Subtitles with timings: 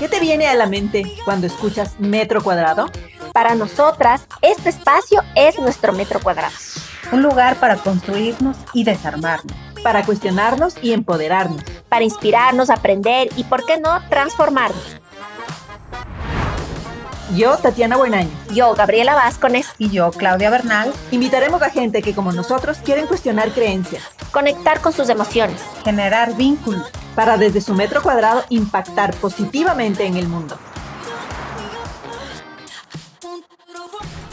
[0.00, 2.90] ¿Qué te viene a la mente cuando escuchas metro cuadrado?
[3.34, 6.54] Para nosotras, este espacio es nuestro metro cuadrado.
[7.12, 9.54] Un lugar para construirnos y desarmarnos.
[9.82, 11.62] Para cuestionarnos y empoderarnos.
[11.90, 14.96] Para inspirarnos, aprender y, por qué no, transformarnos.
[17.36, 18.30] Yo, Tatiana Buenaño.
[18.54, 19.66] Yo, Gabriela Vázquez.
[19.76, 20.94] Y yo, Claudia Bernal.
[21.10, 24.04] Invitaremos a gente que, como nosotros, quieren cuestionar creencias.
[24.32, 25.60] Conectar con sus emociones.
[25.84, 30.56] Generar vínculos para desde su metro cuadrado impactar positivamente en el mundo.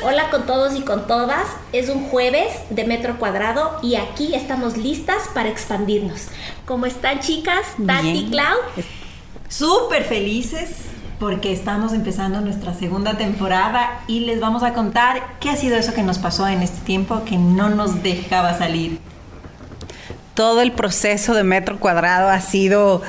[0.03, 4.77] Hola con todos y con todas, es un jueves de metro cuadrado y aquí estamos
[4.77, 6.27] listas para expandirnos.
[6.67, 7.65] ¿Cómo están chicas?
[7.83, 8.57] Tati, Clau.
[9.49, 10.69] Súper felices
[11.19, 15.95] porque estamos empezando nuestra segunda temporada y les vamos a contar qué ha sido eso
[15.95, 18.99] que nos pasó en este tiempo que no nos dejaba salir
[20.37, 23.01] todo el proceso de metro cuadrado ha sido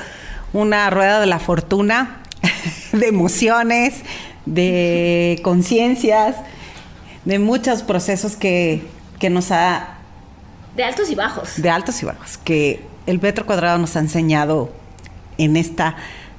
[0.51, 2.23] una rueda de la fortuna,
[2.91, 4.01] de emociones,
[4.47, 6.37] de conciencias,
[7.25, 8.81] de muchos procesos que,
[9.29, 9.99] nos ha...
[10.75, 11.61] De altos y bajos.
[11.61, 14.71] De altos y bajos, que el metro cuadrado nos ha enseñado
[15.37, 15.97] en esta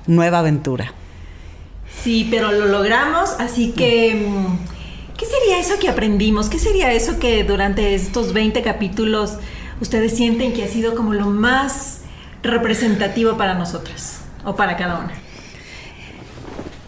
[0.08, 0.92] nueva aventura.
[2.02, 4.26] Sí, pero lo logramos, así que...
[4.26, 4.58] Mm,
[5.16, 6.48] ¿Qué sería eso que aprendimos?
[6.48, 9.36] ¿Qué sería eso que durante estos 20 capítulos
[9.80, 12.02] ustedes sienten que ha sido como lo más
[12.42, 15.12] representativo para nosotras o para cada una?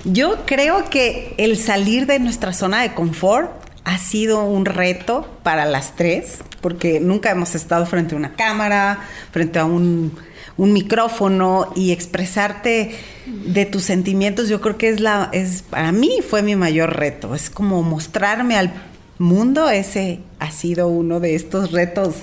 [0.05, 3.51] Yo creo que el salir de nuestra zona de confort
[3.85, 9.01] ha sido un reto para las tres, porque nunca hemos estado frente a una cámara,
[9.31, 10.13] frente a un,
[10.57, 12.95] micrófono y expresarte
[13.27, 17.35] de tus sentimientos, yo creo que es la, es, para mí fue mi mayor reto,
[17.35, 18.73] es como mostrarme al
[19.19, 22.15] mundo, ese ha sido uno de estos retos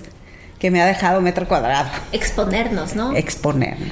[0.59, 1.89] que me ha dejado metro cuadrado.
[2.11, 3.15] Exponernos, ¿no?
[3.15, 3.89] Exponernos.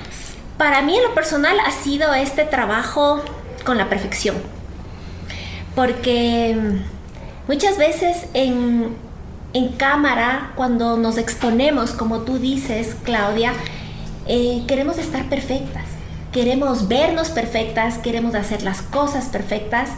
[0.58, 3.24] Para mí en lo personal ha sido este trabajo
[3.66, 4.36] con la perfección.
[5.76, 6.58] Porque
[7.48, 8.96] muchas veces en,
[9.54, 13.54] en cámara, cuando nos exponemos, como tú dices, Claudia,
[14.28, 15.86] eh, queremos estar perfectas.
[16.34, 19.90] Queremos vernos perfectas, queremos hacer las cosas perfectas,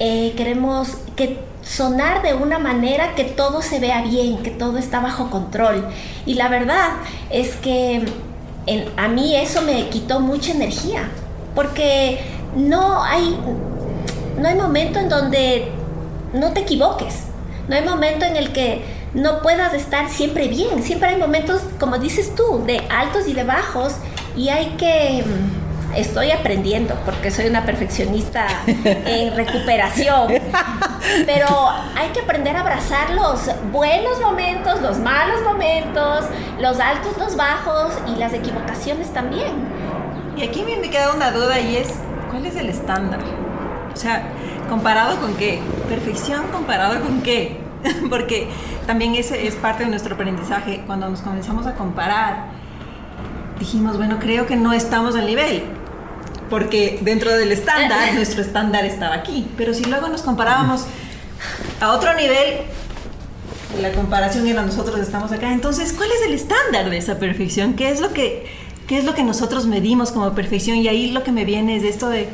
[0.00, 5.00] eh, queremos que sonar de una manera que todo se vea bien, que todo está
[5.00, 5.86] bajo control.
[6.26, 6.90] Y la verdad
[7.30, 8.04] es que
[8.96, 11.08] a mí eso me quitó mucha energía,
[11.54, 12.20] porque
[12.56, 13.38] no hay,
[14.38, 15.68] no hay momento en donde
[16.32, 17.24] no te equivoques,
[17.68, 18.82] no hay momento en el que
[19.14, 23.44] no puedas estar siempre bien, siempre hay momentos, como dices tú, de altos y de
[23.44, 23.94] bajos,
[24.36, 25.24] y hay que
[25.94, 30.28] estoy aprendiendo porque soy una perfeccionista en recuperación.
[31.26, 31.46] Pero
[31.96, 33.40] hay que aprender a abrazar los
[33.72, 36.26] buenos momentos, los malos momentos,
[36.60, 39.52] los altos, los bajos y las equivocaciones también.
[40.36, 41.94] Y aquí me queda una duda y es,
[42.30, 43.20] ¿cuál es el estándar?
[43.92, 44.28] O sea,
[44.68, 45.60] ¿comparado con qué?
[45.88, 47.58] ¿Perfección comparado con qué?
[48.10, 48.48] Porque
[48.86, 50.82] también ese es parte de nuestro aprendizaje.
[50.86, 52.46] Cuando nos comenzamos a comparar,
[53.58, 55.64] dijimos, bueno, creo que no estamos al nivel
[56.48, 59.46] porque dentro del estándar, nuestro estándar estaba aquí.
[59.56, 60.84] Pero si luego nos comparábamos
[61.80, 62.60] a otro nivel,
[63.80, 65.52] la comparación era nosotros estamos acá.
[65.52, 67.74] Entonces, ¿cuál es el estándar de esa perfección?
[67.74, 68.46] ¿Qué es lo que,
[68.86, 70.78] qué es lo que nosotros medimos como perfección?
[70.78, 72.28] Y ahí lo que me viene es esto de,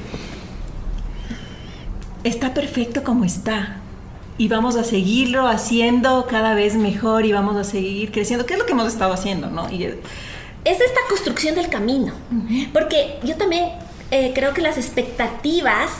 [2.22, 3.80] está perfecto como está.
[4.36, 8.46] Y vamos a seguirlo haciendo cada vez mejor y vamos a seguir creciendo.
[8.46, 9.48] ¿Qué es lo que hemos estado haciendo?
[9.48, 9.70] ¿no?
[9.70, 9.84] Y,
[10.64, 12.12] es esta construcción del camino.
[12.72, 13.70] Porque yo también
[14.14, 15.90] eh, creo que las expectativas,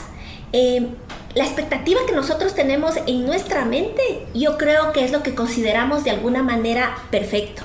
[0.53, 0.87] eh,
[1.33, 6.05] la expectativa que nosotros tenemos en nuestra mente, yo creo que es lo que consideramos
[6.05, 7.63] de alguna manera perfecto.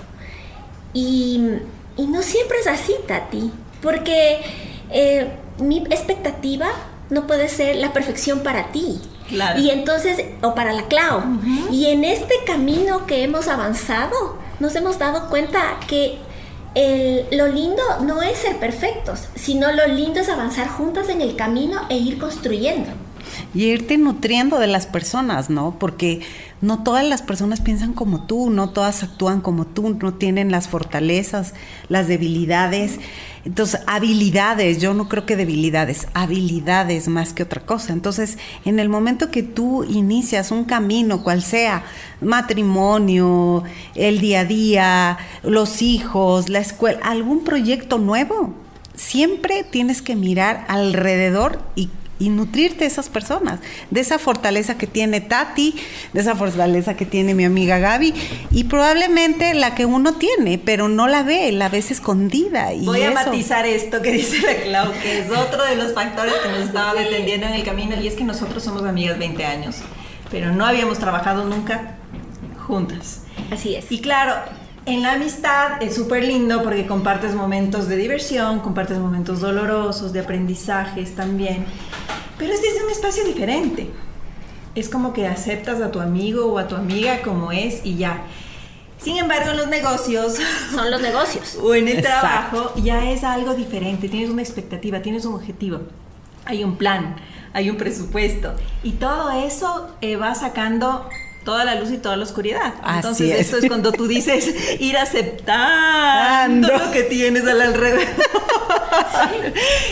[0.93, 1.41] Y,
[1.99, 4.41] no siempre es así, Tati, porque
[4.91, 5.29] eh,
[5.59, 6.67] mi expectativa
[7.11, 9.01] no puede ser la perfección para ti.
[9.57, 11.23] Y entonces, o para la Clau.
[11.71, 16.19] Y en este camino que hemos avanzado, nos hemos dado cuenta que
[16.75, 21.81] lo lindo no es ser perfectos, sino lo lindo es avanzar juntas en el camino
[21.89, 22.91] e ir construyendo.
[23.55, 25.77] Y irte nutriendo de las personas, ¿no?
[25.79, 26.21] Porque
[26.61, 30.69] no todas las personas piensan como tú, no todas actúan como tú, no tienen las
[30.69, 31.55] fortalezas,
[31.89, 32.99] las debilidades.
[33.45, 37.95] Entonces, habilidades, yo no creo que debilidades, habilidades más que otra cosa.
[37.95, 38.37] Entonces,
[38.67, 41.85] en el momento que tú inicias un camino, cual sea,
[42.21, 43.65] matrimonio,
[43.95, 48.53] el día a día, los hijos, la escuela, algún proyecto nuevo,
[48.95, 51.89] siempre tienes que mirar alrededor y
[52.21, 53.59] y nutrirte de esas personas,
[53.91, 55.75] de esa fortaleza que tiene Tati,
[56.13, 58.15] de esa fortaleza que tiene mi amiga Gaby
[58.53, 62.73] y probablemente la que uno tiene, pero no la ve, la ves escondida.
[62.73, 65.95] Y Voy a eso- matizar esto que dice la Clau, que es otro de los
[65.95, 69.45] factores que nos estaba detendiendo en el camino y es que nosotros somos amigas 20
[69.45, 69.77] años,
[70.31, 71.97] pero no habíamos trabajado nunca
[72.67, 73.23] juntas.
[73.51, 73.91] Así es.
[73.91, 74.35] Y claro,
[74.87, 80.21] en la amistad es súper lindo porque compartes momentos de diversión, compartes momentos dolorosos, de
[80.21, 81.65] aprendizajes también,
[82.39, 83.91] pero es desde un espacio diferente.
[84.75, 88.23] Es como que aceptas a tu amigo o a tu amiga como es y ya.
[88.99, 90.37] Sin embargo, en los negocios
[90.75, 91.59] Son los negocios.
[91.63, 92.21] o en el Exacto.
[92.21, 95.81] trabajo ya es algo diferente, tienes una expectativa, tienes un objetivo,
[96.45, 97.17] hay un plan,
[97.53, 101.09] hay un presupuesto y todo eso eh, va sacando
[101.45, 102.75] toda la luz y toda la oscuridad.
[102.83, 103.41] Así Entonces es.
[103.41, 106.85] esto es cuando tú dices ir aceptando Ando.
[106.87, 108.05] lo que tienes al alrededor.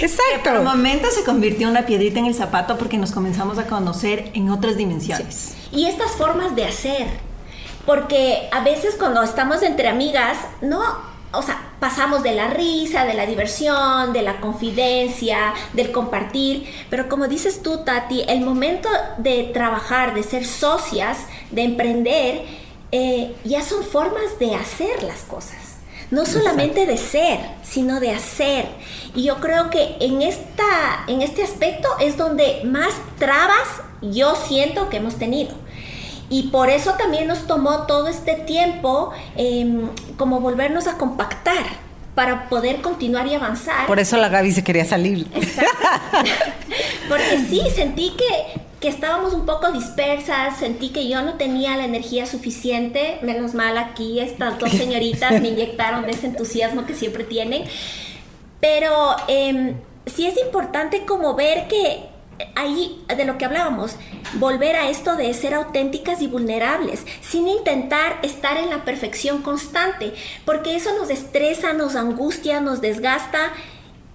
[0.00, 0.62] Que por Exacto.
[0.62, 4.50] momentos se convirtió en una piedrita en el zapato porque nos comenzamos a conocer en
[4.50, 5.54] otras dimensiones.
[5.72, 7.06] Y estas formas de hacer.
[7.86, 10.82] Porque a veces cuando estamos entre amigas, no,
[11.32, 16.66] o sea, pasamos de la risa, de la diversión, de la confidencia, del compartir.
[16.88, 18.88] Pero como dices tú, Tati, el momento
[19.18, 21.18] de trabajar, de ser socias,
[21.50, 22.44] de emprender,
[22.92, 25.56] eh, ya son formas de hacer las cosas.
[26.10, 28.66] No solamente de ser, sino de hacer.
[29.14, 34.88] Y yo creo que en, esta, en este aspecto es donde más trabas yo siento
[34.88, 35.54] que hemos tenido.
[36.30, 41.64] Y por eso también nos tomó todo este tiempo em, como volvernos a compactar
[42.14, 43.86] para poder continuar y avanzar.
[43.86, 45.26] Por eso la Gaby se quería salir.
[47.08, 51.84] Porque sí, sentí que, que estábamos un poco dispersas, sentí que yo no tenía la
[51.84, 57.24] energía suficiente, menos mal aquí estas dos señoritas me inyectaron de ese entusiasmo que siempre
[57.24, 57.62] tienen,
[58.60, 59.76] pero em,
[60.06, 62.07] sí es importante como ver que
[62.54, 63.96] ahí de lo que hablábamos,
[64.34, 70.12] volver a esto de ser auténticas y vulnerables, sin intentar estar en la perfección constante,
[70.44, 73.52] porque eso nos estresa, nos angustia, nos desgasta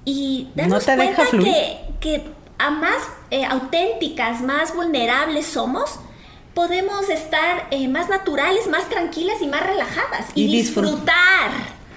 [0.06, 2.24] y No darnos deja cuenta que, que
[2.58, 2.98] a más
[3.32, 6.00] eh, auténticas, más vulnerables somos,
[6.54, 11.52] podemos estar eh, más naturales, más tranquilas y más relajadas y, Y disfrut- disfrutar.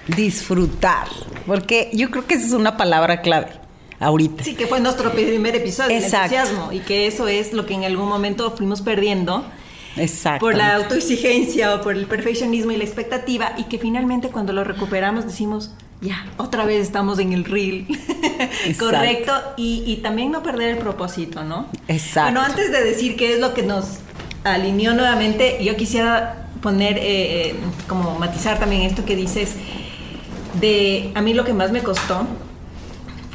[0.07, 1.07] Disfrutar.
[1.45, 3.47] Porque yo creo que esa es una palabra clave
[3.99, 4.43] ahorita.
[4.43, 6.35] Sí, que fue nuestro primer episodio, el Exacto.
[6.35, 9.45] entusiasmo, y que eso es lo que en algún momento fuimos perdiendo
[9.95, 10.45] Exacto.
[10.45, 14.63] por la autoexigencia o por el perfeccionismo y la expectativa, y que finalmente cuando lo
[14.63, 17.87] recuperamos decimos, ya, otra vez estamos en el reel
[18.79, 21.67] correcto, y, y también no perder el propósito, ¿no?
[21.87, 22.31] Exacto.
[22.31, 23.99] Bueno, antes de decir qué es lo que nos
[24.43, 27.01] alineó nuevamente, yo quisiera poner, eh,
[27.49, 27.55] eh,
[27.87, 29.53] como matizar también esto que dices,
[30.59, 32.27] de a mí lo que más me costó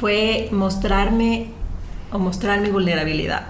[0.07, 1.47] fue mostrarme
[2.11, 3.43] o mostrar mi vulnerabilidad.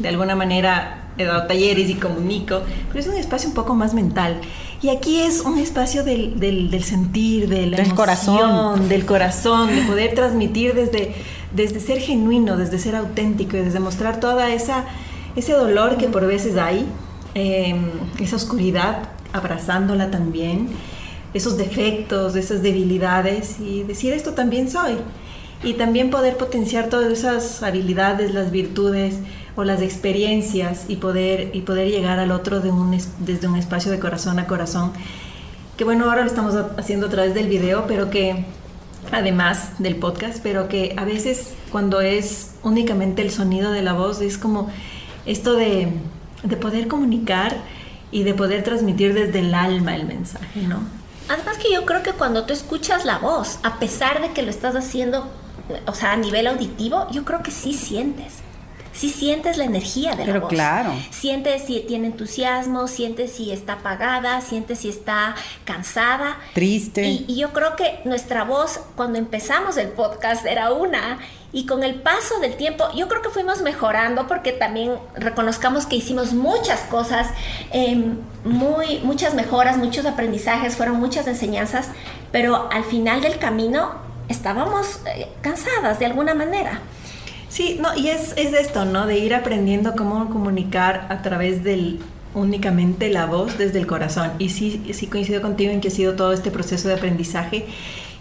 [0.00, 3.94] De alguna manera he dado talleres y comunico, pero es un espacio un poco más
[3.94, 4.40] mental.
[4.82, 8.88] Y aquí es un espacio del, del- del sentir, de la Del emoción, corazón.
[8.88, 11.14] del corazón, de poder transmitir desde,
[11.54, 14.84] desde ser genuino, desde ser auténtico y desde mostrar toda esa
[15.36, 16.84] ese dolor que por veces hay,
[17.36, 17.76] eh,
[18.18, 20.66] esa oscuridad, abrazándola también,
[21.32, 24.96] esos defectos, esas debilidades y decir esto también soy.
[25.62, 29.16] Y también poder potenciar todas esas habilidades, las virtudes
[29.54, 33.56] o las experiencias y poder, y poder llegar al otro de un es- desde un
[33.56, 34.92] espacio de corazón a corazón.
[35.76, 38.44] Que bueno, ahora lo estamos ha- haciendo a través del video, pero que
[39.12, 44.20] además del podcast, pero que a veces cuando es únicamente el sonido de la voz
[44.20, 44.68] es como
[45.26, 45.92] esto de,
[46.42, 47.56] de poder comunicar
[48.10, 50.80] y de poder transmitir desde el alma el mensaje, ¿no?
[51.28, 54.50] Además que yo creo que cuando tú escuchas la voz, a pesar de que lo
[54.50, 55.30] estás haciendo,
[55.86, 58.34] o sea, a nivel auditivo, yo creo que sí sientes.
[58.92, 60.50] Sí sientes la energía de la Pero voz.
[60.50, 60.92] claro.
[61.10, 66.36] Sientes si tiene entusiasmo, sientes si está apagada, sientes si está cansada.
[66.52, 67.02] Triste.
[67.02, 71.20] Y, y yo creo que nuestra voz, cuando empezamos el podcast, era una.
[71.54, 75.96] Y con el paso del tiempo, yo creo que fuimos mejorando porque también reconozcamos que
[75.96, 77.28] hicimos muchas cosas,
[77.72, 81.88] em, muy, muchas mejoras, muchos aprendizajes, fueron muchas enseñanzas,
[82.30, 86.80] pero al final del camino estábamos eh, cansadas de alguna manera.
[87.48, 89.06] Sí, no, y es, es esto, ¿no?
[89.06, 92.00] De ir aprendiendo cómo comunicar a través del
[92.34, 94.32] únicamente la voz desde el corazón.
[94.38, 97.66] Y sí, sí coincido contigo en que ha sido todo este proceso de aprendizaje.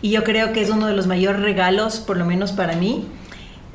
[0.02, 3.06] Y yo creo que es uno de los mayores regalos, por lo menos para mí,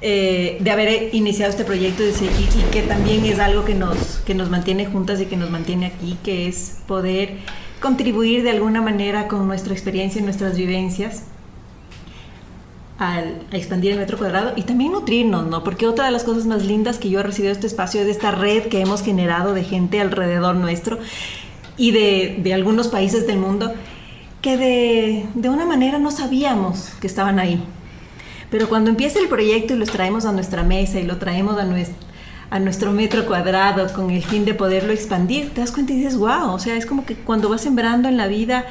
[0.02, 4.34] eh, de haber iniciado este proyecto y, y que también es algo que nos, que
[4.34, 7.38] nos mantiene juntas y que nos mantiene aquí, que es poder
[7.80, 11.22] contribuir de alguna manera con nuestra experiencia y nuestras vivencias
[12.98, 13.20] a
[13.52, 15.62] expandir el metro cuadrado y también nutrirnos, ¿no?
[15.62, 18.12] Porque otra de las cosas más lindas que yo he recibido este espacio es de
[18.12, 20.98] esta red que hemos generado de gente alrededor nuestro
[21.76, 23.74] y de, de algunos países del mundo
[24.40, 27.62] que de, de una manera no sabíamos que estaban ahí.
[28.50, 31.64] Pero cuando empieza el proyecto y los traemos a nuestra mesa y lo traemos a
[31.64, 31.96] nuestro,
[32.48, 36.16] a nuestro metro cuadrado con el fin de poderlo expandir, te das cuenta y dices,
[36.16, 38.66] wow, o sea, es como que cuando vas sembrando en la vida,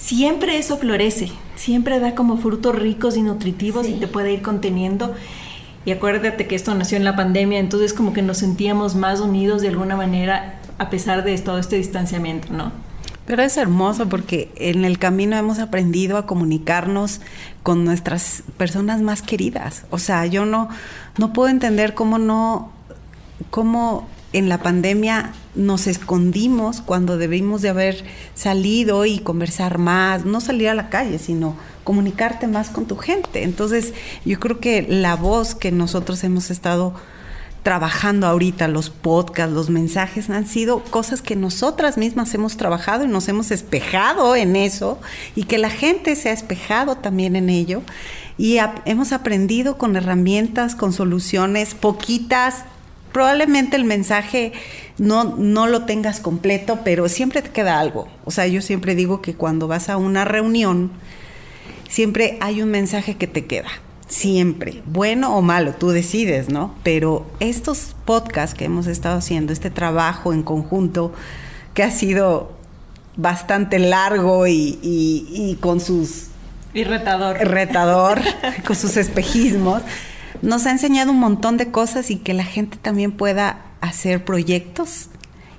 [0.00, 5.14] siempre eso florece, siempre da como frutos ricos y nutritivos y te puede ir conteniendo.
[5.84, 9.62] Y acuérdate que esto nació en la pandemia, entonces como que nos sentíamos más unidos
[9.62, 12.72] de alguna manera a pesar de todo este distanciamiento, ¿no?
[13.26, 17.20] Pero es hermoso porque en el camino hemos aprendido a comunicarnos
[17.62, 19.84] con nuestras personas más queridas.
[19.90, 20.68] O sea, yo no,
[21.18, 22.72] no puedo entender cómo no,
[23.50, 30.40] cómo en la pandemia nos escondimos cuando debimos de haber salido y conversar más, no
[30.40, 33.42] salir a la calle, sino comunicarte más con tu gente.
[33.42, 33.92] Entonces,
[34.24, 36.94] yo creo que la voz que nosotros hemos estado
[37.62, 43.08] trabajando ahorita, los podcasts, los mensajes, han sido cosas que nosotras mismas hemos trabajado y
[43.08, 44.98] nos hemos espejado en eso
[45.36, 47.82] y que la gente se ha espejado también en ello
[48.38, 52.64] y hemos aprendido con herramientas, con soluciones poquitas.
[53.12, 54.52] Probablemente el mensaje
[54.98, 58.08] no, no lo tengas completo, pero siempre te queda algo.
[58.24, 60.90] O sea, yo siempre digo que cuando vas a una reunión,
[61.88, 63.68] siempre hay un mensaje que te queda
[64.10, 66.74] siempre, bueno o malo, tú decides, ¿no?
[66.82, 71.12] Pero estos podcasts que hemos estado haciendo, este trabajo en conjunto,
[71.74, 72.52] que ha sido
[73.16, 76.26] bastante largo y, con sus...
[76.74, 77.38] Y retador.
[77.38, 78.20] Retador,
[78.66, 79.82] con sus espejismos,
[80.42, 85.08] nos ha enseñado un montón de cosas y que la gente también pueda hacer proyectos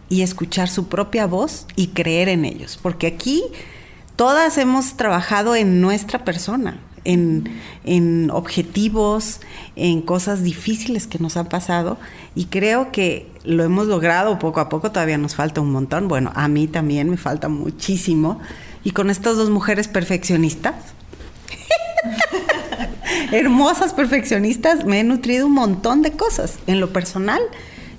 [0.10, 3.44] y escuchar su propia voz y creer en ellos, porque aquí
[4.16, 9.40] todas hemos trabajado en nuestra persona, en, objetivos,
[9.76, 11.98] en cosas difíciles que nos han pasado.
[12.36, 16.32] Y creo que lo hemos logrado poco a poco, todavía nos falta un montón, bueno,
[16.36, 18.40] a mí también me falta muchísimo.
[18.84, 20.76] Y con estas dos mujeres perfeccionistas,
[23.32, 27.42] hermosas perfeccionistas, me he nutrido un montón de cosas en lo personal.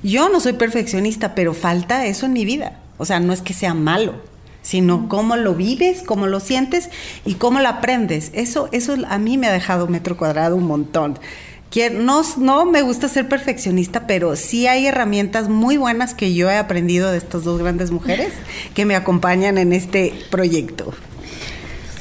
[0.03, 2.79] Yo no soy perfeccionista, pero falta eso en mi vida.
[2.99, 4.15] O sea, no es que sea malo,
[4.63, 6.91] sino cómo lo vives, cómo lo sientes
[7.25, 8.31] y cómo lo aprendes.
[8.35, 11.19] Eso, eso a mí me ha dejado metro cuadrado un montón.
[11.95, 16.57] No, no me gusta ser perfeccionista, pero sí hay herramientas muy buenas que yo he
[16.57, 18.35] aprendido de estas dos grandes mujeres
[18.75, 20.93] que me acompañan en este proyecto.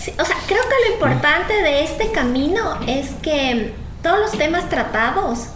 [0.09, 5.47] O sea, creo que lo importante de este camino es que todos los temas tratados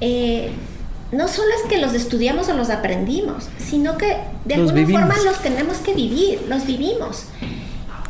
[0.00, 0.52] eh,
[1.10, 5.38] no solo es que los estudiamos o los aprendimos, sino que de alguna forma los
[5.40, 7.24] tenemos que vivir, los vivimos.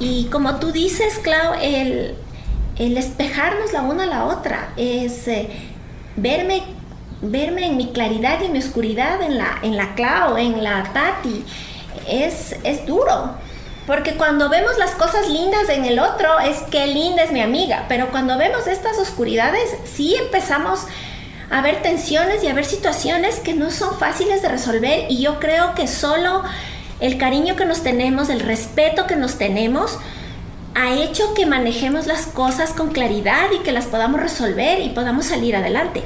[0.00, 2.14] Y como tú dices, Clau, el,
[2.76, 5.48] el espejarnos la una a la otra, es eh,
[6.16, 6.62] verme,
[7.22, 10.92] verme en mi claridad y en mi oscuridad, en la, en la Clau, en la
[10.92, 11.44] Tati,
[12.08, 13.34] es, es duro.
[13.88, 17.86] Porque cuando vemos las cosas lindas en el otro, es que linda es mi amiga.
[17.88, 20.86] Pero cuando vemos estas oscuridades, sí empezamos
[21.50, 25.86] haber tensiones y haber situaciones que no son fáciles de resolver y yo creo que
[25.86, 26.42] solo
[27.00, 29.98] el cariño que nos tenemos, el respeto que nos tenemos,
[30.74, 35.26] ha hecho que manejemos las cosas con claridad y que las podamos resolver y podamos
[35.26, 36.02] salir adelante.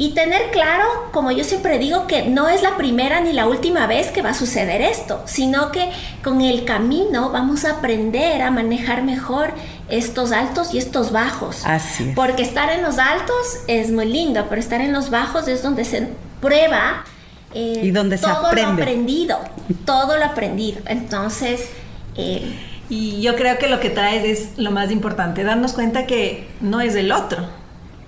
[0.00, 3.88] Y tener claro, como yo siempre digo, que no es la primera ni la última
[3.88, 5.90] vez que va a suceder esto, sino que
[6.22, 9.52] con el camino vamos a aprender a manejar mejor
[9.88, 11.62] estos altos y estos bajos.
[11.64, 13.36] Así Porque estar en los altos
[13.66, 16.08] es muy lindo, pero estar en los bajos es donde se
[16.40, 17.04] prueba
[17.52, 18.72] eh, y donde todo se aprende.
[18.76, 19.40] lo aprendido,
[19.84, 20.80] todo lo aprendido.
[20.86, 21.68] Entonces...
[22.16, 26.48] Eh, y yo creo que lo que traes es lo más importante, darnos cuenta que
[26.62, 27.46] no es el otro,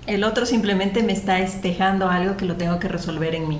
[0.07, 3.59] el otro simplemente me está espejando algo que lo tengo que resolver en mí.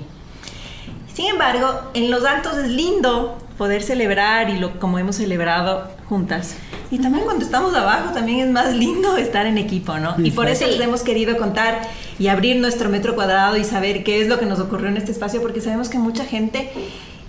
[1.14, 6.56] Sin embargo, en los altos es lindo poder celebrar y lo como hemos celebrado juntas.
[6.90, 10.14] Y también cuando estamos abajo también es más lindo estar en equipo, ¿no?
[10.18, 11.80] Y por eso les hemos querido contar
[12.18, 15.12] y abrir nuestro metro cuadrado y saber qué es lo que nos ocurrió en este
[15.12, 16.70] espacio porque sabemos que mucha gente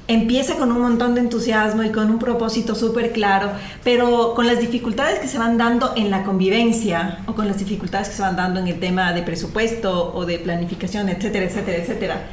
[0.07, 3.51] empieza con un montón de entusiasmo y con un propósito súper claro,
[3.83, 8.09] pero con las dificultades que se van dando en la convivencia o con las dificultades
[8.09, 12.23] que se van dando en el tema de presupuesto o de planificación, etcétera, etcétera, etcétera.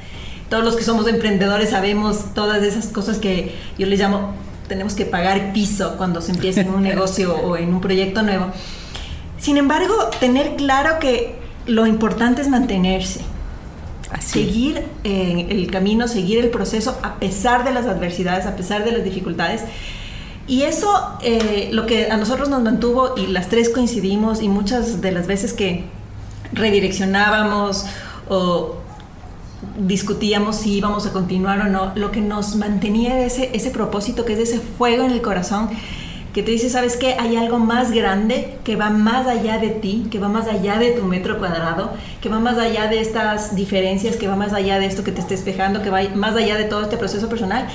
[0.48, 4.34] Todos los que somos emprendedores sabemos todas esas cosas que yo les llamo,
[4.66, 8.46] tenemos que pagar piso cuando se empieza en un negocio o en un proyecto nuevo.
[9.38, 11.36] Sin embargo, tener claro que
[11.66, 13.20] lo importante es mantenerse
[14.21, 19.05] seguir el camino, seguir el proceso a pesar de las adversidades, a pesar de las
[19.05, 19.62] dificultades.
[20.47, 25.00] Y eso, eh, lo que a nosotros nos mantuvo, y las tres coincidimos, y muchas
[25.00, 25.85] de las veces que
[26.52, 27.87] redireccionábamos
[28.29, 28.76] o
[29.79, 34.33] discutíamos si íbamos a continuar o no, lo que nos mantenía ese, ese propósito, que
[34.33, 35.71] es ese fuego en el corazón,
[36.32, 37.16] que te dice, ¿sabes qué?
[37.18, 40.92] Hay algo más grande que va más allá de ti, que va más allá de
[40.92, 44.87] tu metro cuadrado, que va más allá de estas diferencias, que va más allá de
[44.87, 47.66] esto que te esté espejando, que va más allá de todo este proceso personal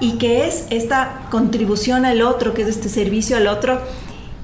[0.00, 3.80] y que es esta contribución al otro, que es este servicio al otro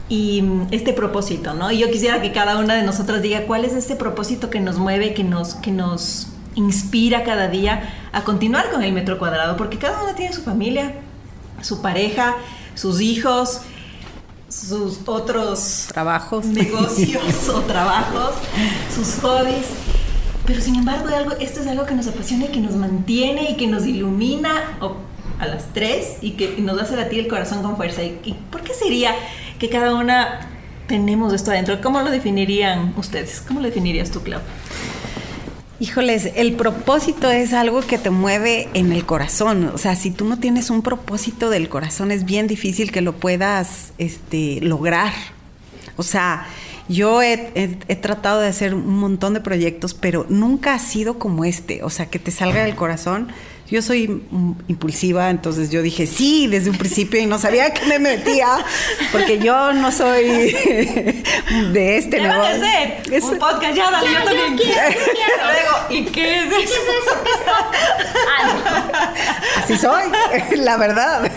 [0.09, 1.71] y mm, este propósito, ¿no?
[1.71, 4.79] Y yo quisiera que cada una de nosotras diga cuál es este propósito que nos
[4.79, 9.79] mueve, que nos, que nos inspira cada día a continuar con el metro cuadrado, porque
[9.79, 10.95] cada uno tiene su familia,
[11.63, 12.37] su pareja,
[12.81, 13.61] sus hijos,
[14.49, 18.35] sus otros trabajos, negocios o trabajos,
[18.95, 19.67] sus hobbies.
[20.47, 23.57] Pero sin embargo, algo, esto es algo que nos apasiona y que nos mantiene y
[23.57, 24.79] que nos ilumina
[25.39, 28.03] a las tres y que nos hace latir el corazón con fuerza.
[28.03, 29.15] ¿Y, por qué sería
[29.59, 30.49] que cada una
[30.87, 31.83] tenemos esto adentro?
[31.83, 33.45] ¿Cómo lo definirían ustedes?
[33.47, 34.41] ¿Cómo lo definirías tú, Clau?
[35.81, 39.71] Híjoles, el propósito es algo que te mueve en el corazón.
[39.75, 43.15] O sea, si tú no tienes un propósito del corazón, es bien difícil que lo
[43.15, 45.11] puedas este, lograr.
[45.97, 46.47] O sea,
[46.91, 51.47] yo he, he, tratado de hacer un montón de proyectos, pero nunca ha sido como
[51.47, 51.83] este.
[51.83, 53.29] O sea, que te salga del corazón
[53.71, 54.23] yo soy
[54.67, 58.49] impulsiva, entonces yo dije sí desde un principio y no sabía que me metía,
[59.13, 60.25] porque yo no soy
[61.73, 62.65] de este ¿Qué negocio.
[62.65, 64.81] a es un podcast, ya, dale, yo también quiero.
[65.91, 66.55] ¿y qué es eso?
[66.57, 67.53] ¿Qué es eso?
[69.63, 70.05] Así soy,
[70.59, 71.31] la verdad.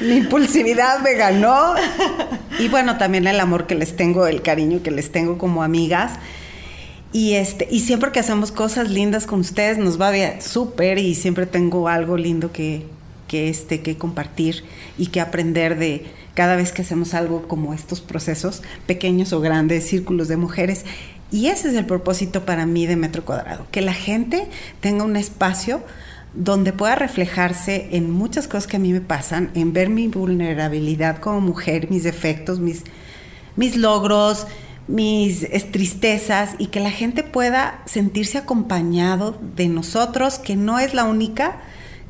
[0.00, 1.74] Mi impulsividad me ganó.
[2.58, 6.12] Y bueno, también el amor que les tengo, el cariño que les tengo como amigas.
[7.16, 11.14] Y, este, y siempre que hacemos cosas lindas con ustedes nos va bien súper y
[11.14, 12.84] siempre tengo algo lindo que,
[13.26, 14.64] que, este, que compartir
[14.98, 16.04] y que aprender de
[16.34, 20.84] cada vez que hacemos algo como estos procesos, pequeños o grandes, círculos de mujeres.
[21.30, 24.46] Y ese es el propósito para mí de Metro Cuadrado, que la gente
[24.80, 25.80] tenga un espacio
[26.34, 31.16] donde pueda reflejarse en muchas cosas que a mí me pasan, en ver mi vulnerabilidad
[31.16, 32.84] como mujer, mis defectos, mis,
[33.56, 34.46] mis logros,
[34.88, 41.04] mis tristezas y que la gente pueda sentirse acompañado de nosotros, que no es la
[41.04, 41.56] única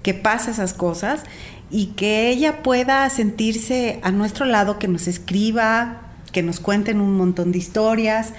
[0.02, 1.22] que pasa esas cosas
[1.70, 7.16] y que ella pueda sentirse a nuestro lado, que nos escriba, que nos cuenten un
[7.16, 8.32] montón de historias.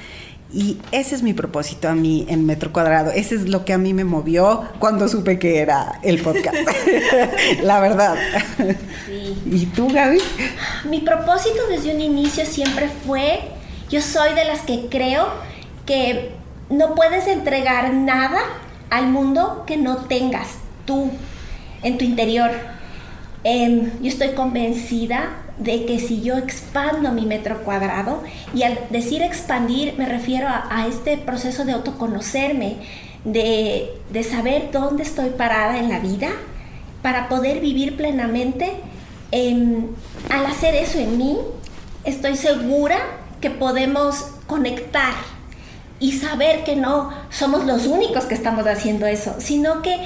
[0.54, 3.12] Y ese es mi propósito a mí en Metro Cuadrado.
[3.12, 6.56] Ese es lo que a mí me movió cuando supe que era el podcast.
[7.64, 8.16] la verdad.
[9.46, 10.20] ¿Y tú, Gaby?
[10.90, 13.57] Mi propósito desde un inicio siempre fue
[13.90, 15.28] yo soy de las que creo
[15.86, 16.32] que
[16.70, 18.40] no puedes entregar nada
[18.90, 20.48] al mundo que no tengas
[20.86, 21.12] tú
[21.84, 22.52] en tu interior.
[23.44, 28.22] Em, yo estoy convencida de que si yo expando mi metro cuadrado,
[28.54, 32.76] y al decir expandir me refiero a, este proceso de autoconocerme,
[33.24, 36.30] de, de saber dónde estoy parada en la vida,
[37.02, 38.72] para poder vivir plenamente,
[39.32, 39.88] em,
[40.30, 41.38] al hacer eso en mí,
[42.04, 42.98] estoy segura
[43.42, 45.14] que podemos conectar
[46.00, 49.98] y saber que no somos los únicos que estamos haciendo eso, sino que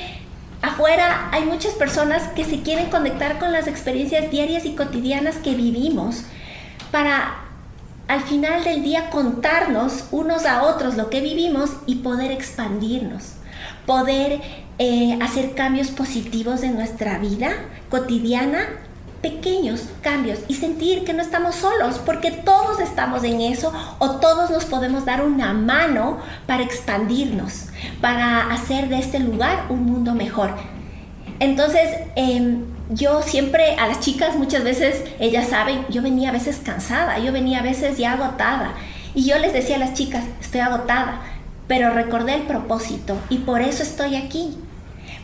[0.62, 5.54] afuera hay muchas personas que se quieren conectar con las experiencias diarias y cotidianas que
[5.54, 6.24] vivimos
[6.92, 7.38] para
[8.08, 13.36] al final del día contarnos unos a otros lo que vivimos y poder expandirnos,
[13.86, 14.42] poder
[14.80, 17.52] eh, hacer cambios positivos en nuestra vida
[17.90, 18.68] cotidiana
[19.22, 24.50] pequeños cambios y sentir que no estamos solos, porque todos estamos en eso o todos
[24.50, 27.68] nos podemos dar una mano para expandirnos,
[28.02, 30.56] para hacer de este lugar un mundo mejor.
[31.40, 36.60] Entonces, em, yo siempre a las chicas muchas veces, ellas saben, yo venía a veces
[36.64, 38.74] cansada, yo venía a veces ya agotada.
[39.14, 41.22] Y yo les decía a las chicas, estoy agotada,
[41.68, 44.58] pero recordé el propósito y por eso estoy aquí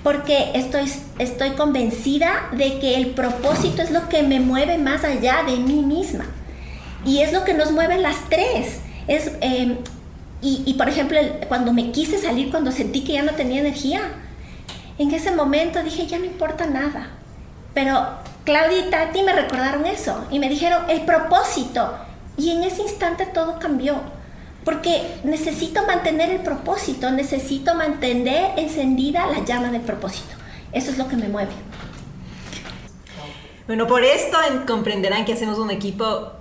[0.04, 5.44] porque estoy, estoy convencida de que el propósito es lo que me mueve más allá
[5.46, 6.26] de mí misma.
[7.06, 8.80] Y es lo que nos mueve las tres.
[9.08, 9.78] Es, em,
[10.42, 14.02] y, por ejemplo, cuando me quise salir, cuando sentí que ya no tenía energía,
[14.98, 17.10] en ese momento dije, ya no importa nada.
[17.74, 18.08] Pero
[18.46, 21.98] Claudia y Tati me recordaron eso y me dijeron, el propósito.
[22.38, 23.96] Y en ese instante todo cambió
[24.68, 30.36] porque necesito mantener el propósito, necesito mantener encendida la llama del propósito.
[30.74, 31.54] Eso es lo que me mueve.
[33.66, 36.34] Bueno, por esto comprenderán que hacemos un equipo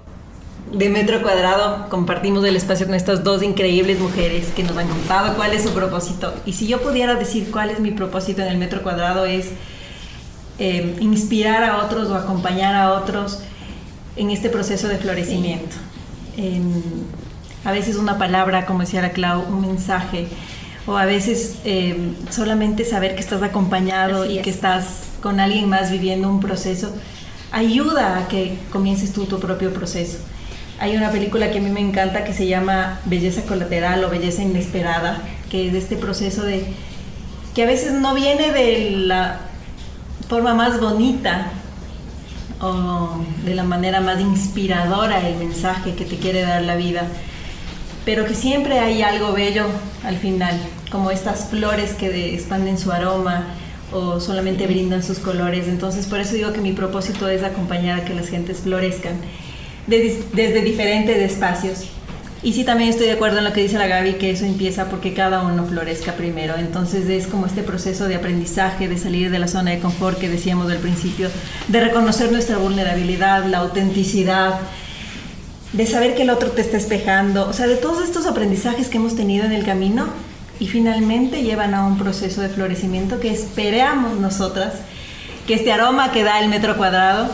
[0.73, 5.37] de metro cuadrado, compartimos el espacio con estas dos increíbles mujeres que nos han contado
[5.37, 6.35] cuál es su propósito.
[6.45, 9.51] Y si yo pudiera decir cuál es mi propósito en el metro cuadrado es
[10.59, 13.39] eh, inspirar a otros o acompañar a otros
[14.17, 15.77] en este proceso de florecimiento.
[17.67, 20.29] A veces una palabra, como decía la Clau, un mensaje,
[20.87, 25.91] o a veces eh, solamente saber que estás acompañado y que estás con alguien más
[25.91, 26.95] viviendo un proceso,
[27.51, 30.19] ayuda a que comiences tú tu propio proceso.
[30.79, 34.43] Hay una película que a mí me encanta que se llama Belleza Colateral o Belleza
[34.43, 36.73] Inesperada, que es de este proceso de
[37.57, 39.41] que a veces no viene de la
[40.29, 41.51] forma más bonita
[42.61, 47.09] o de la manera más inspiradora el mensaje que te quiere dar la vida,
[48.07, 49.67] pero que siempre hay algo bello
[50.05, 50.59] al final,
[50.91, 53.49] como estas flores que expanden su aroma
[53.93, 55.67] o solamente brindan sus colores.
[55.69, 59.17] Entonces por eso digo que mi propósito es acompañar a que las gentes florezcan
[59.89, 61.89] desde diferentes espacios.
[62.43, 64.89] Y sí, también estoy de acuerdo en lo que dice la Gaby, que eso empieza
[64.89, 66.55] porque cada uno florezca primero.
[66.57, 70.29] Entonces es como este proceso de aprendizaje, de salir de la zona de confort que
[70.29, 71.29] decíamos al principio,
[71.67, 74.61] de reconocer nuestra vulnerabilidad, la autenticidad,
[75.73, 78.97] de saber que el otro te está espejando, o sea, de todos estos aprendizajes que
[78.97, 80.07] hemos tenido en el camino
[80.59, 84.75] y finalmente llevan a un proceso de florecimiento que esperamos nosotras,
[85.47, 87.31] que este aroma que da el metro cuadrado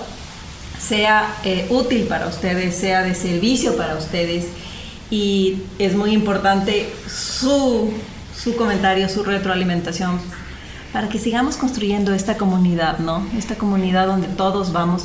[0.81, 4.47] sea eh, útil para ustedes, sea de servicio para ustedes
[5.11, 7.93] y es muy importante su,
[8.37, 10.19] su comentario, su retroalimentación
[10.93, 13.27] para que sigamos construyendo esta comunidad, ¿no?
[13.37, 15.05] Esta comunidad donde todos vamos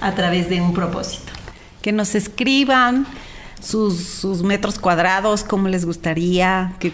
[0.00, 1.35] a través de un propósito.
[1.86, 3.06] Que nos escriban,
[3.62, 6.92] sus, metros cuadrados, cómo les gustaría que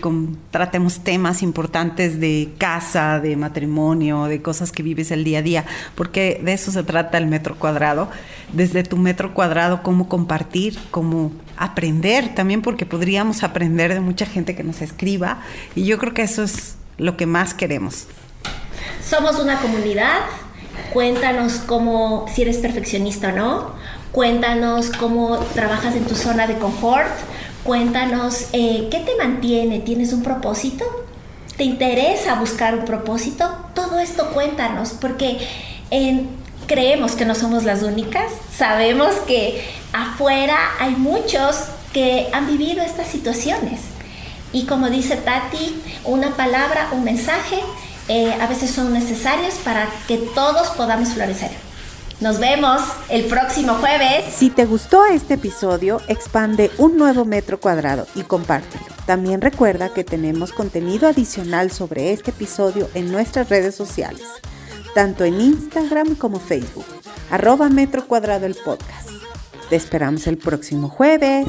[0.50, 5.64] tratemos temas importantes de casa, de matrimonio, de cosas que vives el día a día,
[5.94, 8.10] porque de eso se trata el metro cuadrado.
[8.52, 14.54] Desde tu metro cuadrado, cómo compartir, cómo aprender también, porque podríamos aprender de mucha gente
[14.54, 15.40] que nos escriba,
[15.74, 18.08] y yo creo que eso es lo que más queremos.
[19.02, 20.20] Somos una comunidad,
[20.92, 27.08] cuéntanos cómo, si eres perfeccionista o no Cuéntanos cómo trabajas en tu zona de confort.
[27.64, 29.80] Cuéntanos eh, qué te mantiene.
[29.80, 30.84] ¿Tienes un propósito?
[31.56, 33.50] ¿Te interesa buscar un propósito?
[33.74, 35.38] Todo esto cuéntanos porque
[36.66, 38.30] creemos que no somos las únicas.
[38.54, 43.80] Sabemos que afuera hay muchos que han vivido estas situaciones.
[44.52, 47.60] Y como dice Tati, una palabra, un mensaje,
[48.08, 51.71] eh, a veces son necesarios para que todos podamos florecer.
[52.22, 54.32] Nos vemos el próximo jueves.
[54.32, 58.84] Si te gustó este episodio, expande un nuevo metro cuadrado y compártelo.
[59.06, 64.22] También recuerda que tenemos contenido adicional sobre este episodio en nuestras redes sociales,
[64.94, 66.86] tanto en Instagram como Facebook,
[67.28, 69.10] arroba metro cuadrado el podcast.
[69.68, 71.48] Te esperamos el próximo jueves.